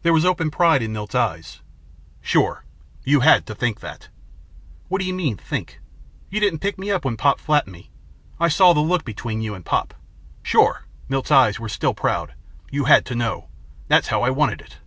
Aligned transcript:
There 0.00 0.14
was 0.14 0.24
open 0.24 0.50
pride 0.50 0.80
in 0.80 0.94
Milt's 0.94 1.14
eyes. 1.14 1.60
"Sure 2.22 2.64
you 3.04 3.20
had 3.20 3.44
to 3.44 3.54
think 3.54 3.80
that." 3.80 4.08
"What 4.88 4.98
do 4.98 5.04
you 5.04 5.12
mean, 5.12 5.36
think? 5.36 5.78
You 6.30 6.40
didn't 6.40 6.60
pick 6.60 6.78
me 6.78 6.90
up 6.90 7.04
when 7.04 7.18
Pop 7.18 7.38
flattened 7.38 7.74
me. 7.74 7.90
I 8.40 8.48
saw 8.48 8.72
the 8.72 8.80
look 8.80 9.04
between 9.04 9.42
you 9.42 9.54
and 9.54 9.66
Pop." 9.66 9.92
"Sure." 10.42 10.86
Milt's 11.10 11.30
eyes 11.30 11.60
were 11.60 11.68
still 11.68 11.92
proud. 11.92 12.32
"You 12.70 12.84
had 12.86 13.04
to 13.04 13.14
know. 13.14 13.50
That's 13.88 14.08
how 14.08 14.22
I 14.22 14.30
wanted 14.30 14.62
it." 14.62 14.78